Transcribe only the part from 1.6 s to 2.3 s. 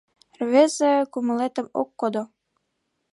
ок кодо.